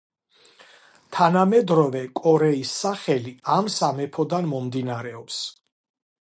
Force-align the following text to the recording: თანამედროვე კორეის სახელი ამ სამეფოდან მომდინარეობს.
თანამედროვე 1.17 2.01
კორეის 2.21 2.71
სახელი 2.85 3.35
ამ 3.57 3.69
სამეფოდან 3.75 4.49
მომდინარეობს. 4.55 5.39